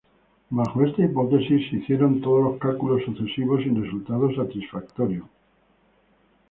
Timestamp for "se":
1.69-1.75